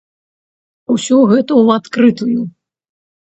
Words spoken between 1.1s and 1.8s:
гэта ў